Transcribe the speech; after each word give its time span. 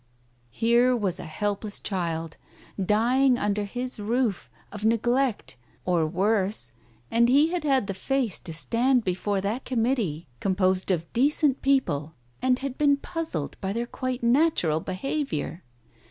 Here 0.49 0.95
was 0.97 1.19
a 1.19 1.25
helpless 1.25 1.79
child, 1.79 2.37
dying 2.83 3.37
under 3.37 3.65
his 3.65 3.99
roof, 3.99 4.49
of 4.71 4.83
neglect, 4.83 5.57
or 5.85 6.07
worse, 6.07 6.71
and 7.11 7.29
he 7.29 7.49
had 7.51 7.63
had 7.63 7.85
the 7.85 7.93
face 7.93 8.39
to 8.39 8.51
stand 8.51 9.03
before 9.03 9.41
that 9.41 9.63
Committee 9.63 10.27
corn 10.41 10.55
Digitized 10.55 10.57
by 10.57 10.63
Google 10.63 10.73
THE 10.73 10.73
TIGER 10.73 10.73
SKIN 10.73 10.73
301 10.73 10.73
posed 10.73 10.91
of 10.91 11.13
decent 11.13 11.61
people, 11.61 12.15
and 12.41 12.57
had 12.59 12.77
been 12.79 12.97
puzzled 12.97 13.57
by 13.61 13.73
their 13.73 13.85
quite 13.85 14.23
natural 14.23 14.79
behaviour. 14.79 15.63